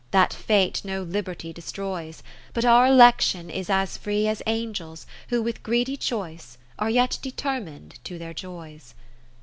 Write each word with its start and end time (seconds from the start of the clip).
That 0.09 0.33
Fate 0.33 0.81
no 0.83 1.03
liberty 1.03 1.53
destroys, 1.53 2.23
But 2.55 2.65
our 2.65 2.87
Election 2.87 3.51
is 3.51 3.69
as 3.69 3.99
free 3.99 4.25
As 4.27 4.41
Angels', 4.47 5.05
who 5.29 5.43
with 5.43 5.61
greedy 5.61 5.95
choice 5.95 6.57
Are 6.79 6.89
yet 6.89 7.19
determin'd 7.21 7.99
to 8.05 8.17
their 8.17 8.33
joys. 8.33 8.95